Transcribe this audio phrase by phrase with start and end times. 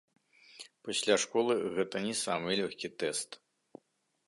[0.89, 3.29] Пасля школы гэта не самы лёгкі тэст.